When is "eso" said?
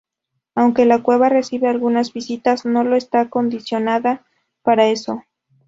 4.87-5.23